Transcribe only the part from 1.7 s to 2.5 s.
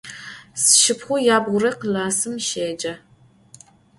klassım